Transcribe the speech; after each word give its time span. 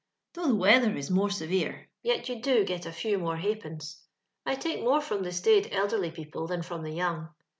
Though 0.33 0.47
the 0.47 0.55
weather 0.55 0.95
is 0.97 1.11
more 1.11 1.29
severe, 1.29 1.91
yet 2.01 2.27
you 2.27 2.41
do 2.41 2.65
get 2.65 2.87
a 2.87 2.91
few 2.91 3.19
more 3.19 3.37
ha'pence. 3.37 4.01
I 4.47 4.55
take 4.55 4.81
more 4.81 4.99
from 4.99 5.21
the 5.21 5.31
staid 5.31 5.69
elderly 5.71 6.09
people 6.09 6.47
than 6.47 6.63
from 6.63 6.81
the 6.81 6.89
young. 6.95 7.29